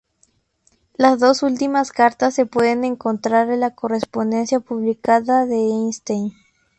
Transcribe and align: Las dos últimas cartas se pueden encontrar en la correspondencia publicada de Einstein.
Las 0.97 1.19
dos 1.19 1.43
últimas 1.43 1.91
cartas 1.91 2.33
se 2.33 2.47
pueden 2.47 2.85
encontrar 2.85 3.51
en 3.51 3.59
la 3.59 3.75
correspondencia 3.75 4.59
publicada 4.59 5.45
de 5.45 5.57
Einstein. 5.57 6.33